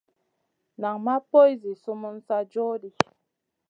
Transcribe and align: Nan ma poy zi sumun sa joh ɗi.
Nan 0.81 0.95
ma 1.05 1.15
poy 1.29 1.51
zi 1.61 1.71
sumun 1.83 2.15
sa 2.27 2.35
joh 2.51 2.75
ɗi. 2.81 2.89